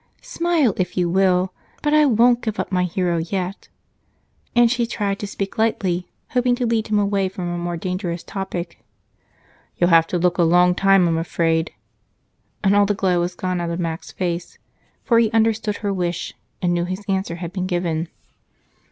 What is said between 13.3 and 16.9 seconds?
gone out of Mac's face, for he understood her wish and knew